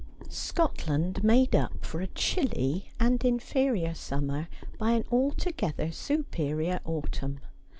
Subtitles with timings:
[0.29, 4.47] Scotland made up for a chilly and inferior summer
[4.79, 7.39] by an altogether superior autumn.